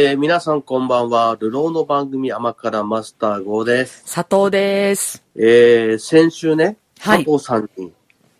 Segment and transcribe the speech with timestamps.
[0.00, 1.36] えー、皆さんこんばんは。
[1.40, 4.04] 流浪の番組甘辛マスター号です。
[4.04, 5.24] 佐藤です。
[5.34, 7.92] えー、先週ね、はい佐藤さんに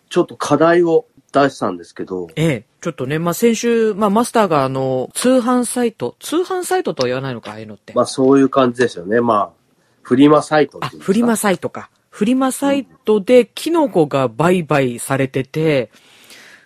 [0.07, 2.63] ちょっと課題を出したんですけど、ええ。
[2.79, 7.91] ちょっとね、まあ、先週、まあ、マスターがあの、通販サイト、通販サイトとは言わないのか、ああいうのって。
[7.93, 9.19] まあそういう感じですよね。
[9.19, 11.89] まあ、フリマサイトあフリマサイトか。
[12.09, 15.91] フリマサイトでキノコが売買されてて、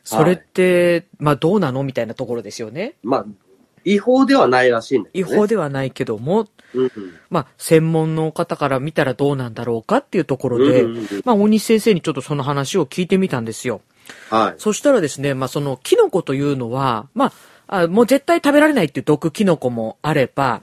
[0.04, 2.94] それって、まあ、どうなのみたいなところですよね。
[3.02, 3.26] まあ、
[3.86, 5.38] 違法ではないらしいんだけ違ど、ね。
[5.38, 6.91] 法ではないけども、うんうん。
[7.30, 13.82] まあ、専門の方から見たらどうなんだろうかっていうところで、うんうんうんまあ、大西先生にちょっとその話を聞いてみたんですよ。
[14.30, 14.55] はい。
[14.58, 17.32] そしたらですね、まあ、そのキノコというのは、ま
[17.68, 20.62] あ、あもう絶対食べられないっていう毒キノコもあれば、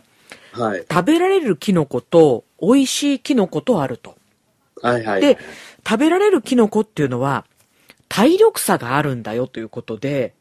[0.52, 0.84] はい。
[0.90, 4.16] 食べられるキノコと美味しいキノコとあると。
[4.82, 5.20] はいはい。
[5.20, 5.38] で、
[5.86, 7.44] 食べられるキノコっていうのは、
[8.08, 10.34] 体力差があるんだよということで、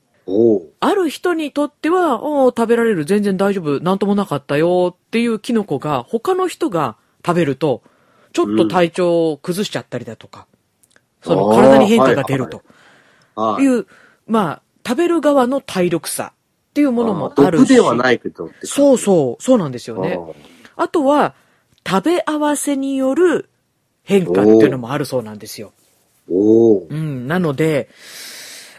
[0.80, 4.96] ある人にとっては、おー食べられる、全然大丈夫、なんともなかったよ。
[4.96, 7.82] っていうキノコが、他の人が食べると、
[8.34, 10.48] ちょっと体調を崩しちゃったりだとか、
[11.22, 12.62] そのあー体に変化が出ると。
[13.36, 13.64] はい。
[13.64, 13.88] いう、
[14.28, 16.34] まあ、食べる側の体力差。
[16.70, 17.62] っていうものもあるし。
[17.62, 20.20] 毒ではないけどそうそう、そうなんですよね。
[20.76, 21.34] ああとは、
[21.88, 23.50] 食べ合わせによる
[24.04, 25.74] 変化っていうのもあるそうなんですよ。
[26.30, 27.28] うん。
[27.28, 27.90] なので、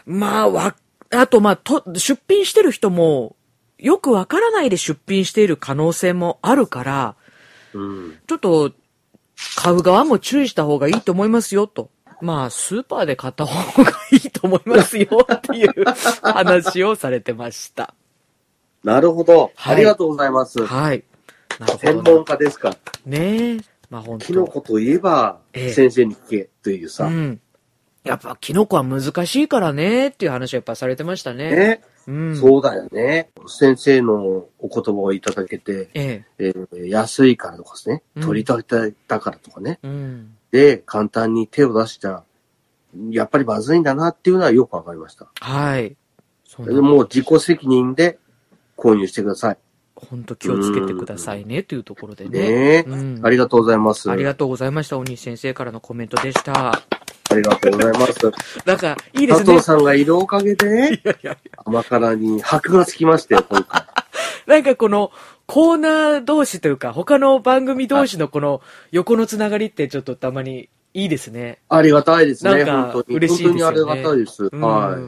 [0.05, 0.75] まあ、わ、
[1.11, 3.35] あと、まあ、と、出品してる人も、
[3.77, 7.15] よくわからないで出品している可能性もあるから、
[7.73, 8.17] うん。
[8.27, 8.71] ちょっと、
[9.55, 11.89] 買う側も注意した方がいいと思いますよ、と。
[12.21, 15.71] まあ、スーパーで買った方がいいと思いますよ、 っていう
[16.21, 17.93] 話をされてました。
[18.83, 19.51] なるほど。
[19.55, 20.63] はいありがとうございます。
[20.65, 21.03] はい。
[21.59, 22.77] なる専ほど門家ですから。
[23.05, 23.19] ね。
[23.19, 23.61] ねえ。
[23.89, 27.05] まあ、本当キノコといえば、ええ先生に聞けというさ。
[27.05, 27.41] うん。
[28.03, 31.55] やっぱ、キノコは難しいからね、っていう話はやっぱされてましたね。
[31.55, 32.37] ね、うん。
[32.37, 33.29] そうだよね。
[33.47, 36.45] 先生のお言葉をいただけて、ええ。
[36.47, 38.23] えー安いからとかですねうん。
[38.23, 39.79] 取りたてだからとかね。
[39.83, 40.35] うん。
[40.51, 42.23] で、簡単に手を出しちゃ、
[43.09, 45.27] やっぱりまずいんだなっていうのはよくわかりました。
[45.39, 45.95] はい。
[46.45, 48.17] そんな、もう自己責任で
[48.75, 49.57] 購入してください。
[49.95, 52.39] 本当気をつけてくださいね、というところでね。
[52.39, 52.47] ね
[52.77, 54.09] え、うんありがとうございます。
[54.09, 54.97] ありがとうございました。
[54.97, 56.81] 鬼先生からのコメントでした。
[57.31, 58.31] ありがとうございます。
[58.65, 59.63] なんか、いいですね佐藤。
[59.63, 63.83] さんがいるおかげでね、いやいや甘辛に箔がつきましたよ、今回。
[64.47, 65.11] なんかこの、
[65.47, 71.59] コーナー同士というか、他の番組同士のこの横のつながりってちょっとたまにいいですね。
[71.69, 73.03] ありがたいですね、なんか。
[73.07, 74.49] 嬉しいですよね本当にありがたいです。
[74.51, 75.01] うんはい。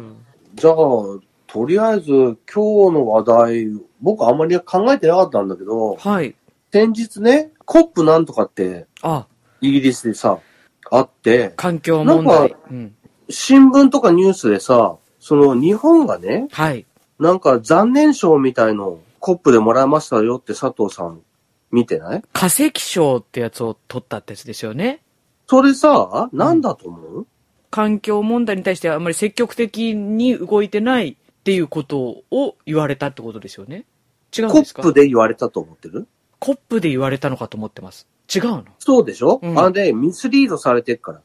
[0.55, 2.09] じゃあ、とりあえず
[2.51, 3.67] 今日の話題、
[4.01, 6.35] 僕あんまり考えてなかったんだけど、はい。
[6.71, 9.27] 先日ね、コップなんとかってあ、
[9.61, 10.39] イギリスでさ、
[10.95, 12.57] あって、環境問題なんか。
[12.69, 12.95] うん。
[13.29, 16.85] 新聞とかニュースでさ、その日本がね、はい。
[17.19, 21.21] なんか残念賞みたいのコップでもらいましたよって佐藤さん
[21.71, 22.23] 見てない？
[22.33, 25.01] 化石賞ってやつを取ったってやつですよね。
[25.47, 27.27] それさ、なんだと思う、
[27.71, 33.85] 環境問題に対してあんまり積極的に動いてないっていうことを言われたってことですよね。
[34.37, 36.07] 違うんコですかップで言われたと思ってる
[36.39, 38.07] コップで言われたのかと思ってます。
[38.33, 38.65] 違うの？
[38.79, 41.21] そうでしょ、うんあれ、ミスリードされてるから。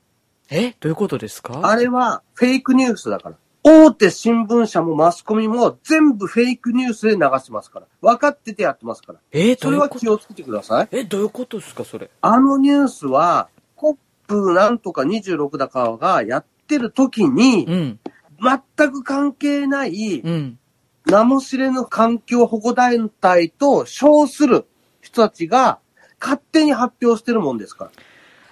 [0.51, 0.75] え？
[0.81, 1.61] どういうことですか？
[1.63, 3.37] あれはフェイクニュースだから。
[3.65, 7.87] 大手新聞社もマスコミも全部フェイクニュースで流してますから。
[8.01, 9.19] 分かっててやってますから。
[9.33, 9.95] えどそうれいうこと？
[9.97, 10.89] は気をつけてください。
[10.93, 12.09] え、どういうことですかそれ？
[12.23, 13.97] あのニュースは、コッ
[14.27, 18.01] プなんとか26だかがやってる時に、うん。
[18.41, 20.59] 全く関係ない、うん。
[21.05, 24.67] 名も知れぬ環境保護団体と称する
[25.01, 25.81] 人たちが
[26.21, 27.91] 勝手に発表してるもんですか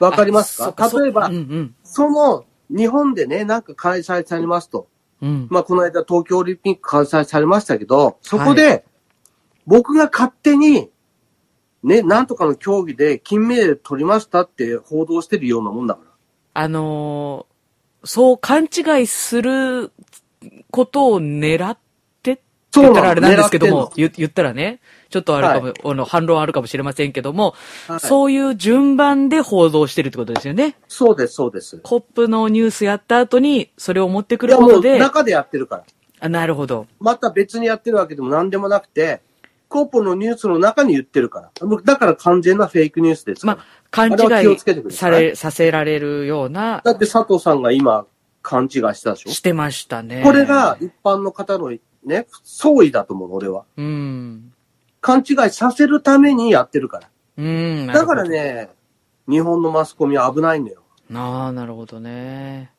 [0.01, 0.09] ら。
[0.09, 4.89] わかりますあか例えばそうう、んその日本でね、なんか開催されますと。
[5.23, 5.29] うん。
[5.29, 5.49] うん。
[5.51, 8.85] まあ、この間東京オリンピック開催されましたけど、そこで、
[9.67, 10.91] 僕が勝手に、
[11.83, 16.11] ね、なんとかの競技で金メダル取りましたって報道してるようなもんだから。
[16.63, 17.57] あのー
[18.07, 19.93] そう勘違いする
[20.71, 21.77] ことを狙っ
[22.23, 22.43] てって
[22.73, 27.55] 言ったらあれなんですけども、言言ったらね、ちょっとあれかも、あの、反論あるかもしれませんけども、
[27.87, 30.77] はいそういう順番で報道してるってことですよね。
[30.89, 31.79] そうです、そうです。
[31.83, 35.85] コップのニュースやった後に、それを持ってくることで、中でやってるから。
[36.19, 36.87] あなるほど。
[36.99, 39.21] また別にやってるわけでも何でもなくて、
[39.69, 41.79] コップのニュースの中に言ってるから。
[41.85, 43.45] だから完全なフェイクニュースです。
[43.45, 43.59] まあ、
[43.91, 48.07] 勘違つけてくださいいされ、させられるような、だって佐藤さんが今
[48.43, 49.31] 勘違いしたでしょ？
[49.31, 50.23] してましたね。
[50.25, 51.73] これが、一般の方の
[52.05, 53.65] ね、総意だと思うの、俺は。
[53.77, 54.46] うん。
[55.07, 57.09] 勘違いさせるためにやってるから。
[57.37, 57.87] うん。
[57.87, 58.25] だから。
[58.25, 58.71] ね、
[59.29, 60.83] 日本のマスコミは危ないんだよ。
[61.15, 62.73] ああ、なるほどね。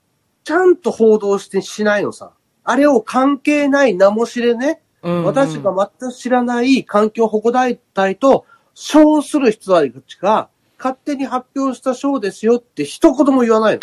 [0.44, 2.34] ちゃんと報道してしないのさ。
[2.66, 13.80] あれを関係ない名も知れね、うんうん私が全く知らない環境保護団体と、賞する人たちが勝手に発表した賞ですよって一言も言わないの。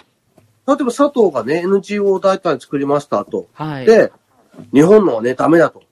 [0.67, 3.49] 例えば佐藤がね、NGO 団体作りましたと。
[3.55, 3.87] はい。
[3.87, 4.12] で、
[4.75, 5.82] 日本のはね、ダメだと。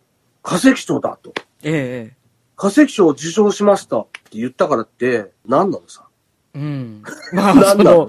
[0.43, 1.33] 化石賞だと。
[1.63, 2.22] ええ
[2.63, 6.05] 化石賞を受賞しましたって言ったからって、何なのさ。
[6.55, 7.03] うん。
[7.35, 8.09] まあ、その、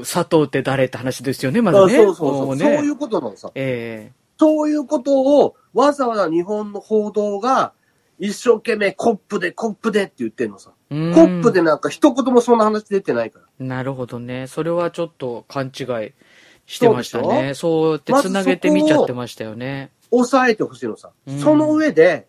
[0.00, 1.98] 佐藤って誰って話ですよね、まずね。
[2.00, 2.46] あそうそうそう。
[2.46, 3.52] もねそういうことなのさ。
[3.54, 7.72] えそういうことをわざわざ日本の報道が
[8.18, 10.72] 一生懸命コップでコップでって言ってんのさ。
[10.88, 13.64] コップでなんか一言もそんな話出てないから。
[13.64, 14.48] なるほどね。
[14.48, 16.14] それはちょっと勘違い
[16.66, 17.54] してましたね。
[17.54, 19.92] そうやって繋げて見ちゃってましたよね。
[20.10, 21.38] 抑えてほしいのさうん。
[21.38, 22.26] その上で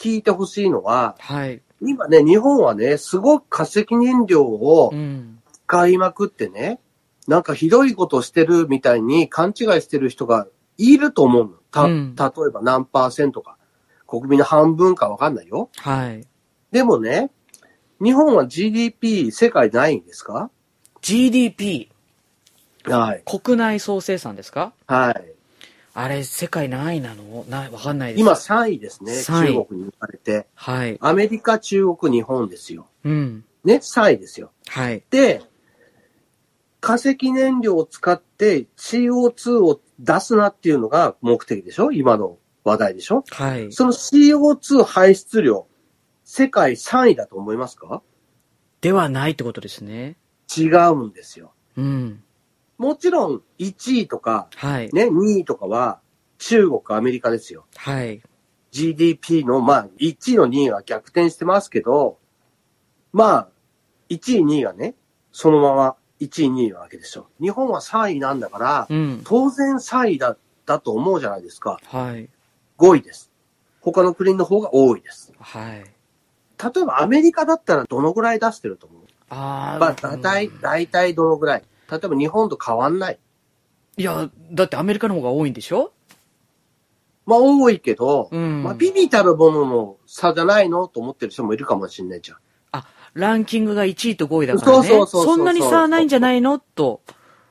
[0.00, 1.60] 聞いてほしいのは、はい。
[1.82, 5.36] 今ね、日本はね、すごく化石燃料をうん。
[5.66, 6.80] 使いまくってね、
[7.28, 10.48] なんかひどいことしてるみたいに勘違いしてる人が
[10.78, 11.50] いると思うの。
[11.70, 13.56] た、うん例えば何パーセントか。
[14.08, 15.68] 国民の半分かわかんないよ。
[15.76, 16.26] はい。
[16.72, 17.30] でもね、
[18.02, 20.50] 日本は GDP 世界ないんですか
[21.02, 21.90] ？GDP、
[22.84, 23.22] はい。
[23.24, 24.72] 国内総生産ですか？
[24.88, 25.34] はい。
[25.92, 27.44] あれ、世界何位なの？
[27.48, 28.20] な、わかんないです。
[28.20, 29.12] 今3位ですね。
[29.12, 30.46] 3位中国に抜かれて。
[30.54, 30.98] はい。
[31.00, 32.86] アメリカ、中国、日本ですよ。
[33.04, 33.44] うん。
[33.64, 34.52] ね、3位ですよ。
[34.68, 35.02] はい。
[35.10, 35.42] で、
[36.80, 41.92] 化石燃料を使って CO2 を出すなっていうのが目的でしょ？
[41.92, 43.24] 今の話題でしょ？
[43.28, 43.72] はい。
[43.72, 45.66] その CO2 排出量、
[46.24, 48.00] 世界3位だと思いますか？
[48.80, 50.16] ではないってことですね。
[50.56, 51.52] 違うんですよ。
[51.76, 52.22] うん。
[52.80, 54.90] もちろん1位とか、はい。
[54.94, 56.00] ね、2位とかは
[56.38, 57.66] 中国、アメリカですよ。
[57.76, 58.22] はい。
[58.70, 62.16] GDP の、まあ、1位の2位は逆転してますけど、
[63.12, 63.48] まあ、
[64.08, 64.94] 1位、2位がね、
[65.30, 67.26] そのまま1位、2位なわけでしょ。
[67.38, 69.20] 日本は3位なんだから、うん。
[69.24, 71.78] 当然3位だ、だと思うじゃないですか。
[71.84, 72.30] はい。
[72.78, 73.30] 5位です。
[73.82, 75.34] 他の国の方が多いです。
[75.38, 75.80] はい。
[75.82, 79.02] 例えばアメリカだったらどのぐらい出してると思う？
[79.28, 81.62] あまあ、だいたい、だいたいどのぐらい？
[81.90, 83.18] 例えば日本と変わんない。
[83.96, 85.92] いや、だってアメリカの方が多いんでしょ？
[87.26, 92.38] まあ、多いけど、うんまあ、ビビたるものの差じゃないのと思ってる人もいるかもしれないじゃん。
[92.72, 94.88] あ、ランキングが1位と5位だからね。
[94.88, 96.58] そうそうそうそんなに差はないんじゃないの？
[96.58, 97.02] と。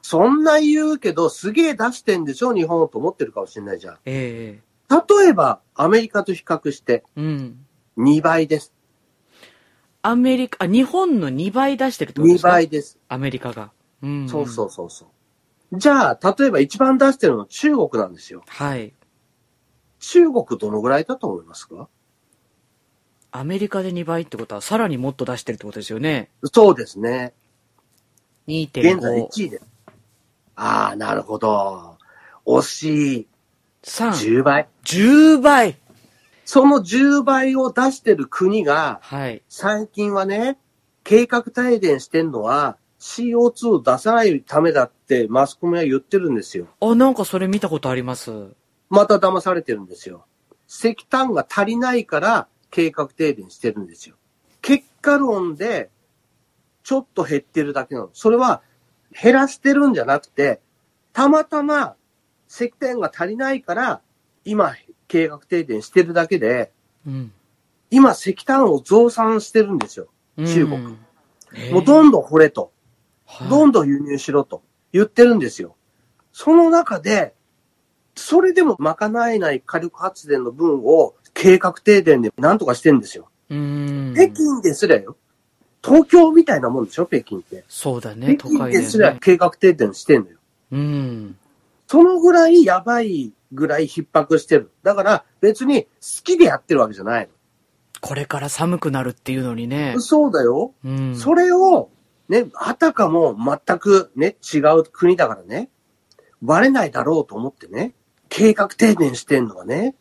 [0.01, 3.97] そんな言うけど、すげえ出してんでしょ日本と思ってるかもしれないじゃん。
[4.05, 4.59] え
[4.89, 7.65] 例えば、アメリカと比較してえうん。
[7.97, 8.73] 2倍です。
[10.01, 12.49] アメリカ、あ、日本の2倍出してるってことで2すか？
[12.49, 12.97] 倍です。
[13.07, 13.71] アメリカが。
[14.01, 14.29] うん。
[14.29, 15.05] そうそうそうそ
[15.71, 15.77] う。
[15.77, 18.43] じゃあ、例えば一番出してるの中国なんですよ。
[18.47, 18.93] はい。
[19.99, 21.89] 中国どのぐらいだと思いますか？
[23.31, 26.31] アメリカで2倍ってことは、さらにもっと出してるってことですよね。
[26.51, 27.33] そうですね。
[28.47, 29.27] 現在2.5。
[29.27, 29.65] 1位です。
[30.55, 31.97] ああ、なるほど。
[32.47, 33.27] 惜しい。
[33.83, 34.39] 3。
[34.39, 34.67] 10倍。
[34.83, 35.77] 10倍
[36.45, 39.43] その10倍を出してる国が、はい。
[39.47, 40.57] 最近はね、
[41.03, 46.67] 計画停電してんのは CO2 を出さないためだってマスコミは言ってるんですよ。
[46.81, 48.31] あ、なんかそれ見たことあります？
[48.89, 50.25] また騙されてるんですよ。
[50.67, 54.15] 石炭が足りないから計画停電してるんですよ。
[54.61, 55.89] 結果論で
[56.83, 58.09] ちょっと減ってるだけなの。
[58.13, 58.61] それは
[59.19, 60.59] 減らしてるんじゃなくて、
[61.13, 61.95] たまたま
[62.49, 64.01] 石炭が足りないから
[64.43, 64.75] 今
[65.07, 66.71] 計画停電してるだけで、
[67.07, 67.31] うん。
[67.91, 70.09] 今石炭を増産してるんですよ。
[70.37, 70.97] 中国うん。
[71.55, 72.71] ええもうどんどん掘れと。
[73.31, 75.75] はいどんどん輸入しろと言ってるんですよ。
[76.33, 77.35] その中で、
[78.15, 83.29] それでも賄えない火力発電の分を計画停電で何とかしてんですよ。
[83.49, 84.13] うん。
[84.15, 85.15] 北京ですらよ。
[85.83, 87.05] 東京みたいなもんでしょ？
[87.05, 87.63] 北京って。
[87.69, 89.19] そうだね、北都会ででらね。
[89.21, 90.37] 計画停電してんのよ。
[90.71, 91.37] うん。
[91.87, 94.71] そのぐらいやばいぐらい逼迫してる。
[94.83, 95.89] だから別に好
[96.23, 97.29] きでやってるわけじゃない
[98.01, 100.01] これから寒くなるっていうのにねの。。
[100.01, 100.73] そうだよ。
[100.83, 101.15] うん。
[101.15, 101.89] それを、
[102.29, 105.69] ね、あたかも全くね、違う国だからね、
[106.41, 107.93] バレないだろうと思ってね、
[108.29, 109.95] 計画停電してんのはね、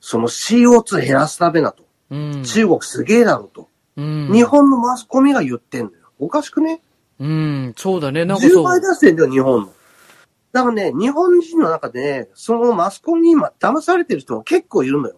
[0.00, 1.84] その CO2 減らすためだと。
[2.10, 2.44] うん。
[2.44, 3.68] 中国すげえだろうと。
[3.96, 4.30] うん。
[4.32, 5.98] 日本のマスコミが言ってんのよ。
[6.18, 6.80] おかしくね？
[7.18, 8.80] うん、そうだね、なんか ?10 そう倍。
[8.80, 9.72] 出してんだよ、日本の。
[10.52, 15.16] だからね、日本人の中でね、そのマスコミに今騙されてる人も結構いるのよ。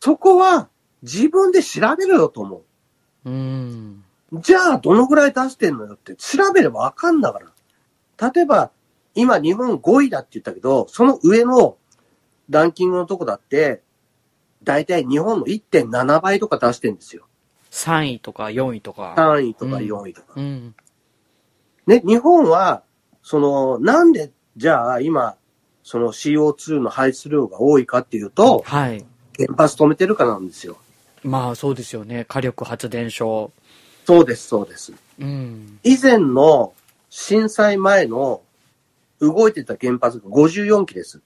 [0.00, 0.68] そこは
[1.02, 2.62] 自分で調べろよと思
[3.24, 3.30] う。
[3.30, 4.03] うん。
[4.40, 8.30] じゃあ、どのぐらい出してんのよって調べればわかんだから。
[8.32, 8.70] 例えば、
[9.14, 11.76] 今日本5位だって言ったけど、その上の
[12.50, 13.82] ランキングのとこだって、
[14.62, 17.26] だいたい日本の1.7倍とか出してんですよ。
[17.70, 19.14] 3位とか4位とか。
[19.16, 20.32] 3位とかうん4位とか。
[20.36, 20.74] うん。
[21.86, 22.82] ね、日本は、
[23.22, 25.36] その、なんで、じゃあ今、
[25.82, 29.04] その CO2 の排出量が多いかっていうと、はい。
[29.36, 30.78] 原発止めてるかなんですよ。
[31.24, 32.24] まあそうですよね。
[32.28, 33.50] 火力発電所。
[34.04, 34.92] そうです、そうです。
[35.18, 35.78] うん。
[35.82, 36.72] 以前の
[37.10, 38.42] 震災前の
[39.20, 41.20] 動いてた原発が54基です。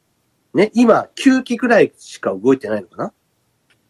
[0.55, 3.13] ね、今9基くらいしか動いてないのかな？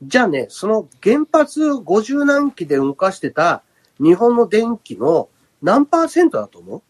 [0.03, 3.63] じゃあね、その原発50何基で動かしてた
[4.01, 5.29] 日本の電気の
[5.63, 6.83] 何パーセントだと思う？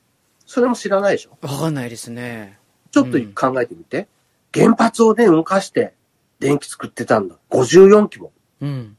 [0.47, 1.37] それも知らないでしょ？
[1.41, 2.59] わかんないですね。
[2.91, 4.09] ちょっと考えてみて。
[4.55, 5.95] 原発をね、動かして
[6.39, 7.37] 電気作ってたんだ。
[7.51, 8.33] 54基も。
[8.61, 8.97] うん。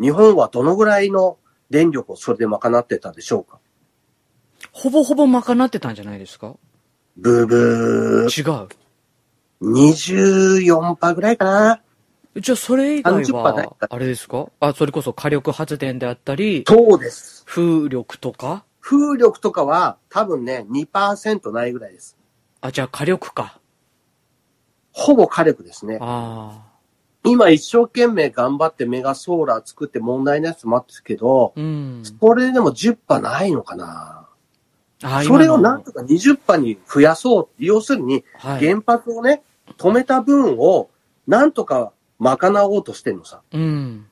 [0.00, 1.36] 日本はどのぐらいの
[1.70, 3.58] 電力をそれで賄ってたでしょうか？
[4.72, 6.56] ほぼほぼ賄ってたんじゃないですか？
[7.16, 8.42] ブーブー。
[8.42, 8.68] 違う。
[9.60, 11.82] 24%ぐらいかな。
[12.36, 14.48] じゃあそれ以外30%ないは、あれですか？
[14.60, 17.42] あ、それこそ火力発電であったり、そうです。
[17.46, 18.64] 風力とか？
[18.80, 22.16] 風力とかは多分ね、2%ないぐらいです。
[22.60, 23.60] あ、じゃあ火力か。
[24.92, 25.98] ほぼ火力ですね。
[26.00, 26.67] あ
[27.24, 31.60] 今一生懸命頑張ってメガソーラー作って問題なやつもあってるけど、あ。
[31.60, 32.02] うん。
[32.20, 34.28] これでも10%ないのかな。
[35.02, 37.48] あそれをなん今とか20%に増やそう。
[37.58, 38.66] 要するに、のはい。
[38.66, 39.42] 原発をね、
[39.76, 40.90] 止めた分を
[41.26, 43.42] なんとか賄おうとしてんのさ。
[43.52, 44.06] うん。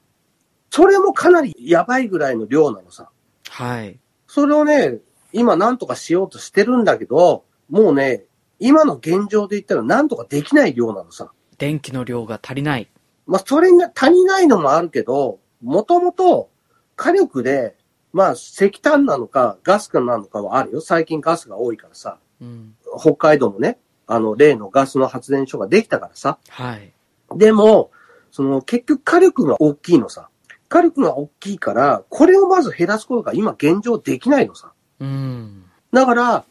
[0.71, 3.09] それもかなりやばいぐらいの量なのさ。
[3.49, 3.99] はい。
[4.27, 4.99] それをね、
[5.33, 8.25] 今なんとかしようとしてるんだけど、もうね、
[8.59, 11.31] 今の現状で言ったらなんとかできない量なのさ。
[11.59, 12.89] 電気の量が足りない。
[13.27, 16.51] まあ、それが足りないのもあるけど、もともと
[16.95, 17.77] 火力で、
[18.13, 20.81] まあ、石炭なのかガスかなのかはあるよ。
[20.81, 22.19] 最近ガスが多いからさ。
[22.41, 22.75] うん。
[22.99, 26.39] 北海道もね、あの、例のガスの発電所ができたからさ。
[26.49, 26.93] はい。
[27.35, 27.91] でも、
[28.31, 30.29] その、結局火力が大きいのさ。
[30.69, 34.73] 火力が大きいから、これをまず減らすことが今現状できないのさ。
[35.01, 35.65] うん。
[35.93, 36.45] だから、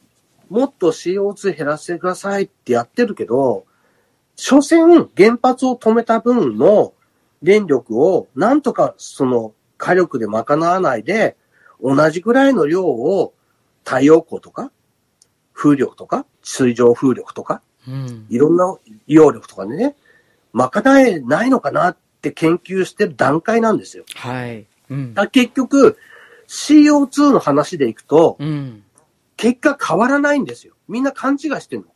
[0.50, 3.66] もっと CO2 減らしてくださいってやってるけど、
[4.36, 6.94] 所詮原発を止めた分の
[7.42, 11.36] 電力をなんとかその火力で賄わないで、
[11.82, 13.34] 同じぐらいの量を
[13.84, 14.72] 太陽光とか、
[15.54, 18.26] 風力とか、水上風力とか、うん。
[18.30, 18.76] いろんな
[19.08, 19.96] 揚力とかでね、
[20.54, 24.06] 賄えないのかなって研究してる段階なんですよ。
[24.16, 24.66] はい。
[24.90, 25.14] うん。
[25.14, 25.98] だ結局、
[26.48, 28.84] CO2 の話でいくと、うん。
[29.38, 30.74] 結果変わらないんですよ。
[30.88, 31.88] みんな勘違いしてるの。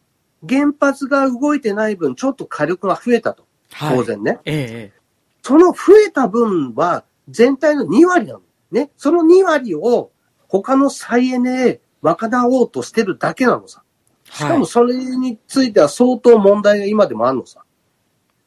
[0.47, 3.43] 原発が動いてない分、ちょっと火力が増えたと。
[3.71, 3.97] はい。
[3.97, 4.03] 当。
[4.03, 4.39] 然ね。
[4.45, 4.99] ええ。
[5.41, 8.41] その増えた分は、全体の2割なの。
[8.71, 8.89] ね。
[8.97, 10.11] その2割を
[10.47, 13.83] 他の再エネへ賄おうとしてるだけなのさ。
[14.31, 17.63] しかもそれについては相当問題が今でもあるのさ。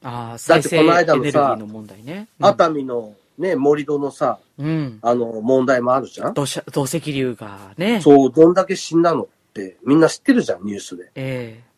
[0.03, 2.29] ああ、だってこの間のさーの問題ね。
[2.39, 4.99] 熱海のね、盛り土のさ、うん。
[5.03, 8.01] あの、問題もあるじゃん土砂、土石流がね。
[8.01, 11.11] そう、どんだけ死んだのってみんな知ってるじゃん、ニュースで。
[11.15, 11.72] ええ。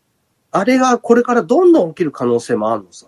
[0.55, 3.07] あれがこれからどんどん起きる可能性もあるのさ。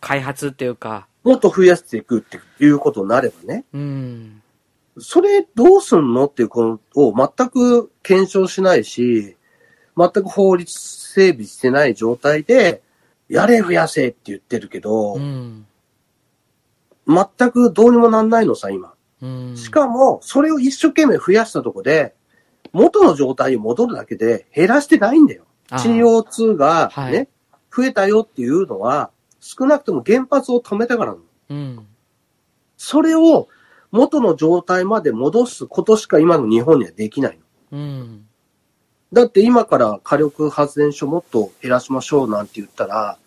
[0.00, 3.66] 開発っていうか、もっと増やしていくっていうことになればね。
[3.74, 4.42] うん。
[4.98, 9.36] それどうすんのっていうことを全く検証しないし、
[9.94, 12.80] 全く法律整備してない状態で、
[13.28, 15.66] やれ増やせって言ってるけど、うん。
[17.06, 18.94] 全くどうにもなんないのさ、今。
[19.20, 19.54] うん。
[19.54, 22.14] しかも、それを一生懸命増やしたとこで、
[22.72, 25.44] 元の状態に戻るだけで減らしてないんだよ。
[25.70, 27.28] ああ CO2 がはいね、
[27.74, 31.22] 増えたよっていうのは、少なくとも原発を止めたからなの。
[31.50, 31.86] うん。
[32.76, 33.48] それを
[33.90, 37.38] 元の状態まで戻すことしか今の日本にはできない
[37.72, 37.78] の。
[37.78, 38.26] うん。
[39.12, 43.18] だって今から火力発電所もっと減らしましょうなんて言ったら、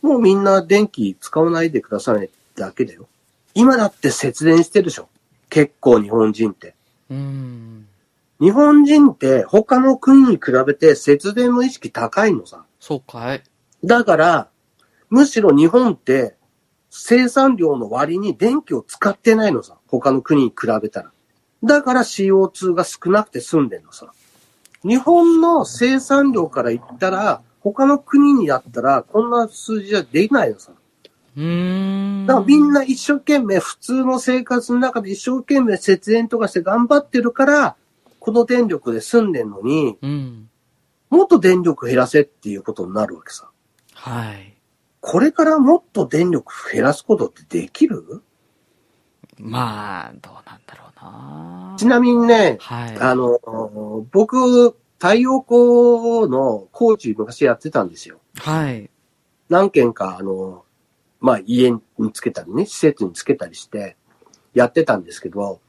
[0.00, 3.08] もうみんな電気使わないでくださいだけだよ。
[3.54, 5.08] 今だって節電してるでしょ。
[5.50, 6.74] 結構日本人って。
[7.10, 7.87] うん。
[8.40, 12.64] 日本人って他の国に比べて節電の意識高いのさ。
[12.78, 13.42] そうかい。
[13.84, 14.48] だから、
[15.10, 16.36] むしろ日本って
[16.90, 19.76] 生産量の割に電気を使ってないのさ。
[19.88, 21.12] 他の国に比べたら。
[21.64, 24.12] だから CO2 が少なくて済んでんのさ。
[24.84, 30.72] 日本の生産量から言ったら、他の国にやったら、こんな数字じゃできないのさ。
[31.36, 32.26] うーん。
[32.26, 37.76] だからみんな一生懸命、普通の生活の中で一生懸命節電とかして頑張ってるから、
[38.28, 40.50] この電力で済んでんのに、うん。
[41.08, 43.48] もっと電力減らせっていうことになるわけさ。
[43.94, 44.54] はい。
[45.00, 48.22] これからもっと電力減らすことってできる？
[49.38, 51.76] まあ、どうなんだろうな。
[51.78, 52.98] ちなみにね、はい。
[52.98, 58.20] あの、僕、太陽光のコーチ昔やってたんですよ。
[58.36, 58.90] はい。
[59.48, 60.66] 何件か、あの、
[61.20, 61.80] まあ、家に
[62.12, 63.96] つけたりね、施設につけたりして、
[64.52, 65.62] やってたんですけど、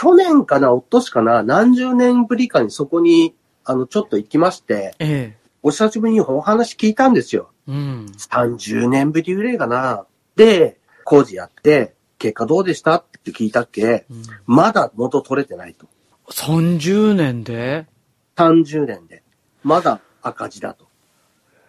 [0.00, 5.48] 去年かな、おとしかな、何十年ぶりかにそこに、あの、ちょっと行きまして、ええ。
[5.60, 7.50] お久しぶりにお話聞いたんですよ。
[7.66, 8.06] うん。
[8.16, 10.06] 30年ぶりぐらいかな。
[10.36, 15.86] で、工事やって、結果どうでしたって聞いたっけ、うんまだ元取れてないと。
[16.30, 17.86] 30年で
[18.36, 19.24] ？30年で。
[19.64, 20.86] まだ赤字だと。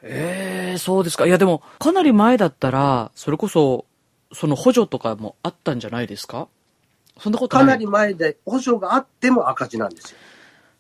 [0.04, 1.26] ええそうですか。
[1.26, 3.86] いやでも、かなり前だったら、それこそ、
[4.34, 6.48] その補助とかもあったんじゃないですか？
[7.20, 10.18] そんなことかなり前で補助があっても赤字なんですよ。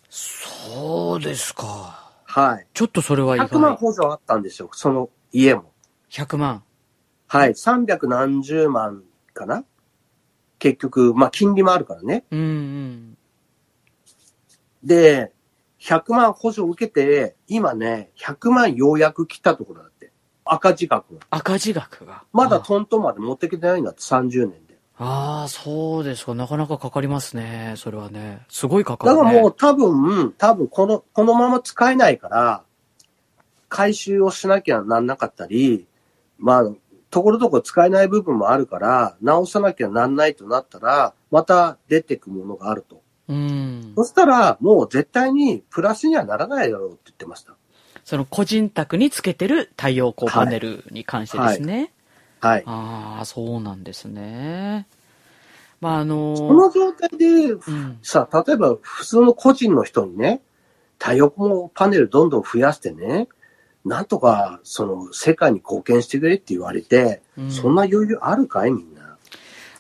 [0.10, 2.12] そうですか。
[2.24, 2.68] はい。
[2.74, 3.78] ちょっとそれは意100万外。
[3.78, 4.70] 補助あったんですよ。
[4.74, 5.72] その家も。
[6.12, 6.64] 100万。
[7.28, 7.52] はい。
[7.52, 9.04] 300何十万
[9.34, 9.64] かな
[10.58, 12.26] 結局、まあ金利もあるからね。
[12.32, 13.18] うんうん。
[14.84, 15.32] で、
[15.80, 20.12] 100万補助を受けて、今ね、100万ようやく来たところだって。
[20.46, 21.22] 赤字額が。
[21.30, 22.24] 赤字額が。
[22.34, 24.69] まだあトントンまで持ってきてないんだって、30年
[25.00, 25.06] で。
[25.06, 26.36] あー、そうですか。
[26.36, 27.74] なかなかかかりますね。
[27.78, 28.46] それはね。
[28.50, 29.18] すごいかかる、ね。
[29.18, 32.64] だからもう多分、多分この、このまま使えないから、
[33.70, 35.88] 回収をしなきゃなんなかったり、
[36.38, 36.64] まあ、
[37.10, 43.02] ところどころ使えない部分もあるから、直さなきゃなんないとなったら、また出てくものがあると。
[43.30, 43.94] うん。
[43.96, 47.56] そしたら、もう絶対にプラスにはならないだろうって言ってました。
[48.04, 51.78] その個人宅につけてる太陽光パネルに関してですね。
[51.78, 51.92] はい。
[52.42, 54.88] ああ、そうなんですね。
[55.82, 58.00] まあ、あのこの状態で、うん。
[58.02, 60.42] さ、例えば普通の個人の人にね、
[60.98, 63.30] 太陽光パネルどんどん増やしてね、
[63.86, 68.72] なんとか、その、世界に貢献してくれって言われて、うんそんな余裕あるかい？
[68.72, 69.18] みんな。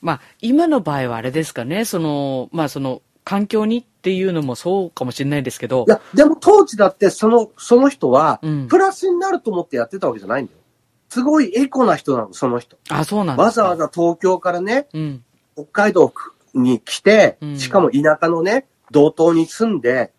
[0.01, 10.58] まあ、今の場合はあれですかね、その、まあ、その、環境にっていうのもそうかもしれないですけどい、や、でも当時だってその、その人はうん、プラスになると思ってやってたわけじゃないんだよ。
[11.09, 12.77] すごいエコな人なの、その人。
[12.89, 13.37] あ、そうなん。
[13.37, 15.23] わざわざ東京からね、うん。
[15.55, 16.13] 北海道
[16.53, 20.13] に来てう、んしかも田舎のね、道東に住んで、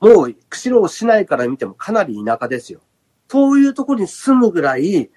[0.00, 2.80] もう、釧路市内から見てもかなり田舎ですよ。
[3.28, 5.10] そういうところに住むぐらい、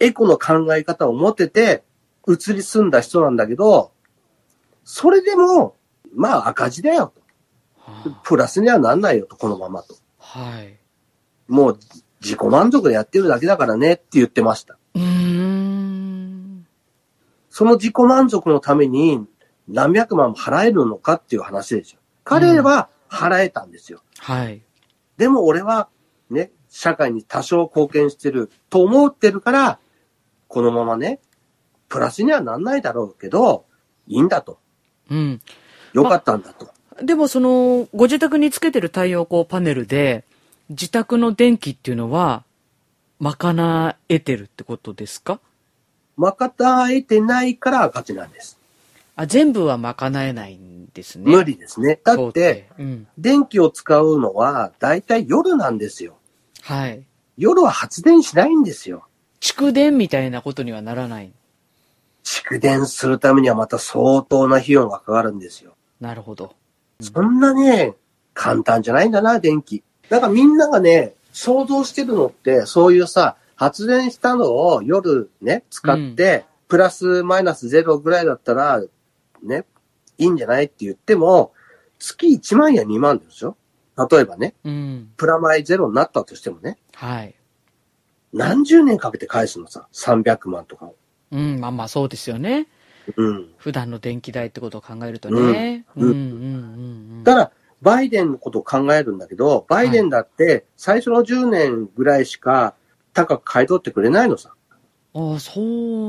[0.00, 1.82] エコの考え方を持ってて、
[2.26, 3.92] 移り住んだ人なんだけど、
[4.84, 5.76] それでも、
[6.14, 7.22] まあ赤字だよと。
[7.90, 9.94] はプラスにはなんないよと、このままと。
[10.20, 10.78] あはい。
[11.46, 11.78] もう
[12.20, 14.76] 自己満足でやってるだけだからねって言ってました。
[14.94, 16.66] うーん。
[17.50, 19.24] その自己満足のために
[19.68, 22.00] 何百万も払えるのかっていう話ですよ。
[22.24, 24.02] 彼は払えたんですよ。
[24.18, 24.62] はい。
[25.16, 25.88] でも俺は
[26.30, 29.78] ね、社会に多少貢献してると思ってるから、
[30.48, 31.20] このままね、
[31.88, 33.66] プラスにはなんないだろうけど、
[34.06, 34.58] いいんだと。
[35.10, 35.40] うん。
[35.92, 36.68] よかったんだと。
[37.02, 40.24] でもその、ご自宅につけてる太陽光パネルで、
[40.68, 42.44] 自宅の電気っていうのは、
[43.20, 45.40] 賄えてるってことですか？
[46.16, 48.58] まかたえてないから赤字なんです。
[49.16, 51.30] あ、全部は賄えないんですね。
[51.30, 51.98] 無理ですね。
[52.04, 53.06] だって、、うん。
[53.18, 56.16] 電気を使うのは大体夜なんですよ。
[56.62, 57.02] はい。
[57.36, 59.04] 夜は発電しないんですよ。
[59.40, 61.32] 蓄電みたいなことにはならない。
[62.24, 65.74] 蓄電するためにはまた相当な費用がかかるんですよ。
[66.00, 66.54] なるほど。
[67.00, 67.94] そんなね、
[68.34, 69.82] 簡単じゃないんだな、電気。
[70.08, 78.82] だからみんながね、想像してるのって、そういうさ、発電したのを夜ね、使って、プラスマイナスゼロぐらいだったら、
[79.42, 79.64] ね、
[80.18, 81.52] いいんじゃないって言っても、
[81.98, 83.56] 月1万や2万ですよ。
[84.10, 85.10] 例えばね、うん。
[85.16, 87.34] プラマイゼロになったとしてもね、はい。
[88.32, 90.94] 何十年かけて返すのさ、300万とかを。
[91.32, 92.68] うん、まあまあそうですよね。
[93.16, 93.48] うん。
[93.56, 95.84] 普段の電気代ってことを考えるとね。
[95.96, 97.24] う、うんんうん、うん、うん。
[97.24, 102.74] だから、バイデンのことを考えるんだけど、バイデンだって最初の10年ぐらいしか
[103.12, 104.54] 高く買い取ってくれないのさ。
[105.14, 105.60] ああ、そ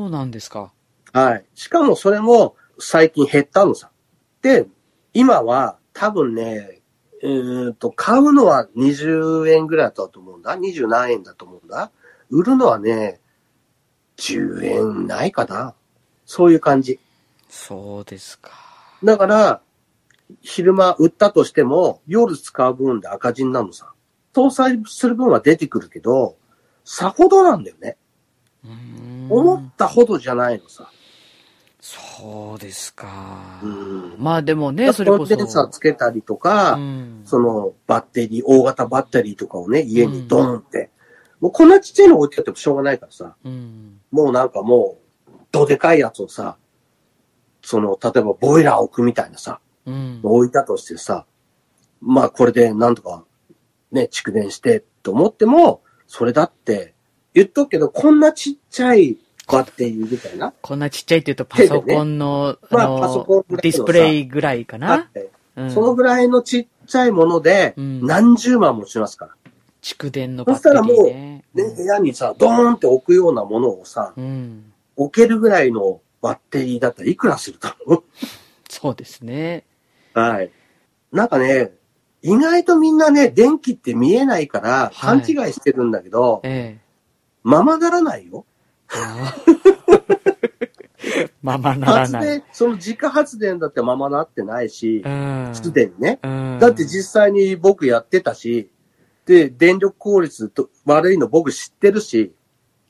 [0.08, 0.72] うなんですか。
[1.14, 1.46] はい。
[1.56, 3.90] しかもそれも最近減ったのさ。
[4.42, 4.68] で、
[5.14, 6.82] 今は多分ね、
[7.22, 10.58] えーと、買うのは20円ぐらいだったと思うんだ。
[10.58, 11.92] 20何円だと思うんだ。
[12.30, 13.20] 売るのはね、
[14.18, 15.74] 10円ないかな。
[16.26, 17.00] そういう感じ。
[17.50, 18.52] そうですか。
[19.04, 19.62] だから、
[20.42, 23.92] 昼間売ったとしても、夜使う分で赤字になるのさ。
[24.34, 26.38] 搭載する分は出てくるけど、
[26.84, 27.98] さほどなんだよね。
[29.30, 30.92] 思ったほどじゃないのさ。
[31.82, 33.60] そうですか。
[33.64, 35.30] うんまあでもね、それこそ。
[35.30, 40.90] コンデンサーつけたりとか、うんそのバッテリー、大型バッテリーとかをね、家にドーンって。
[41.40, 43.36] もうこんなちっちゃいの置いてあってもしょうがないからさ。
[43.44, 44.00] うん。
[44.12, 46.58] もうなんかもう、どでかいやつをさ、
[47.62, 50.20] その、例えばボイラー置くみたいなさ、うん。
[50.24, 51.26] 置いたとしてさ、
[52.02, 53.24] まあこれでなんとか
[53.92, 56.94] ね、蓄電してと思っても、それだって、
[57.34, 69.36] 言っとくけど、こんなちっちゃいバッテリーみたいな、こんなちっちゃいって言うとパソコンの、まあパソコンディスプレイぐらいかあなそのぐらいのちっちゃいもので、うん何十万もしますから。
[69.82, 71.46] 蓄電のバッテリーね。
[71.56, 74.72] で、部屋にさ、ドーンって置くようなものをさ、うん。
[74.96, 78.04] 置けるぐらいのバッテリーだったらいくらすると思う？
[78.72, 79.66] そうですね。
[80.14, 80.52] はい。
[81.12, 81.72] なんかね、
[82.22, 86.82] 意外とみんなね、電気って見えないから勘違いしてるんだけど、ええ。
[87.44, 88.46] ままならないよ。
[91.42, 92.10] ままならない。
[92.10, 95.50] 発電、その自家発電だってままなってないしう、ん。
[95.54, 96.20] すでにね。
[96.22, 96.60] うん。
[96.60, 98.70] だって実際に僕やってたし、
[99.26, 102.34] で、電力効率と悪いの僕知ってるし、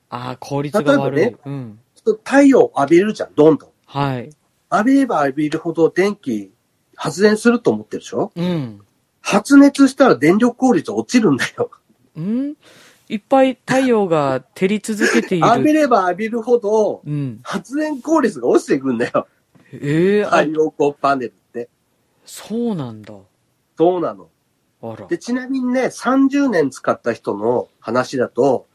[0.09, 1.21] ああ、効率が悪い。
[1.21, 1.79] 例えうん。
[2.23, 3.69] 太陽浴びるじゃん、どんどん。
[3.85, 4.29] はい。
[4.71, 6.51] 浴びれば浴びるほど電気
[6.95, 8.31] 発電すると思ってるでしょ？
[8.35, 8.81] うん。
[9.21, 11.71] 発熱したら電力効率落ちるんだよ。
[12.15, 12.55] うん？
[13.07, 15.47] いっぱい太陽が照り続けている。
[15.47, 17.39] 浴びれば浴びるほどうん。
[17.43, 19.27] 発電効率が落ちていくんだよ。
[19.71, 21.69] ええあ太、陽光パネルって。
[22.25, 23.13] そうなんだ。
[23.77, 24.29] そうなの。
[24.81, 25.07] あら。
[25.07, 28.67] で、ちなみにね、30年使った人の話だと、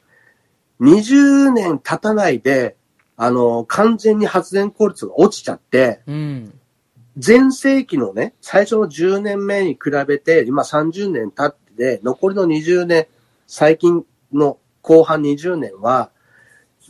[0.81, 2.77] 20年経たないで、
[3.17, 6.59] あの、完全に発電効率が落ちちゃって、うん。
[7.25, 13.07] 前世紀のね、最初の10年目に比べて、今30年経ってて、残りの20年、
[13.47, 16.11] 最近の後半20年は、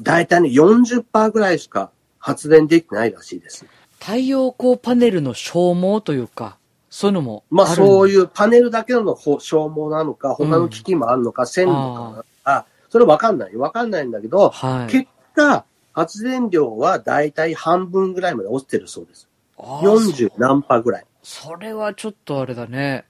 [0.00, 3.66] だいたいね、40%ぐらいしか発電できてないらしいです。
[4.00, 6.58] 太陽光パネルの消耗というか、
[6.88, 13.56] そういうのもまあるそういうパネルだけのほ消耗なのか、他の機器もあるのか、線路かなのか、それわかんない。
[13.56, 14.92] わかんないんだけど、はい。
[14.92, 19.28] 結果、発電量はだいたい半分ぐらいまで落ちてるそうです。
[19.56, 21.06] あー40何パーぐらい。
[21.22, 23.06] そそれはちょっとあれだね。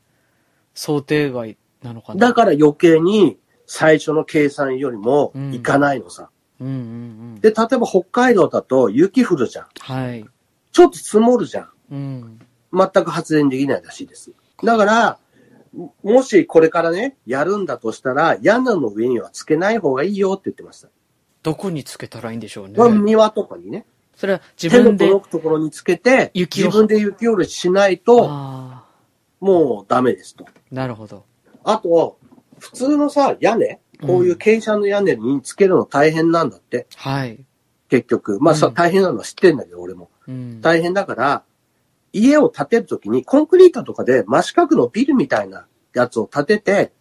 [0.75, 2.29] 想定外なのかな。
[2.29, 6.31] だから余計に最初の計算よりもいかないのさ。
[6.61, 6.77] うんうんう
[7.39, 7.41] ん。
[7.41, 9.67] で、例えば北海道だと雪降るじゃん。
[9.81, 10.25] はい。
[10.73, 11.69] ちょっと積もるじゃん。
[11.91, 12.39] うん。
[12.73, 14.33] 全く発電できないらしいです。
[14.63, 15.19] だから、
[15.73, 20.89] ももしこれからね、やるんだとしたら、屋根の上にはつけない方がいいよって言ってました。
[21.45, 22.75] どこにつけたらいいんでしょうね。
[22.77, 23.87] まあ庭とかにね。
[24.17, 25.07] それは自手の分で。
[25.07, 28.87] 届くところにつけて、雪を自分で雪下ろししないと、あ
[29.41, 30.47] もうダメですと。
[30.49, 31.25] あ、なるほど。
[31.63, 32.19] あと、
[32.59, 37.45] 普通のさ、屋根こういう傾斜の屋根につけるの大変なんだって、はい。
[37.89, 38.41] 結局。
[38.41, 40.11] まあさ、うん大変なのは知ってんだけど、俺も。
[40.27, 40.61] うん。
[40.61, 41.45] 大変だから、
[42.13, 46.93] 家を建てるときにコンクリートとかで真四角のビルみたいなやつを建てて、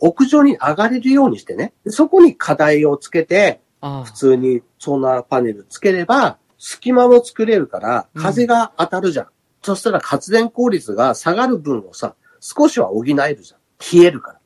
[0.00, 1.72] 屋上に上がれるようにしてね。
[1.84, 9.26] でそこに課題をつけて、あ普通にソーナーパネルつければ、隙間も作れるから、風が当たるじゃん。
[9.62, 13.60] そしたら発電効率が下がる分をさ、少しは補えるじゃん。
[14.00, 14.34] 冷えるから。
[14.36, 14.40] あ。